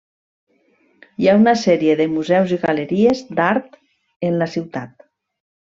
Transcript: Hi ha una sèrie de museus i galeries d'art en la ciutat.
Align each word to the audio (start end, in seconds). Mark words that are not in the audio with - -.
Hi 1.23 1.27
ha 1.27 1.35
una 1.41 1.53
sèrie 1.65 1.97
de 2.01 2.09
museus 2.15 2.55
i 2.57 2.59
galeries 2.65 3.23
d'art 3.41 3.81
en 4.31 4.43
la 4.45 4.49
ciutat. 4.59 5.09